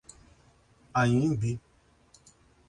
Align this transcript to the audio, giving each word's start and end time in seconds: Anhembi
Anhembi 0.99 1.51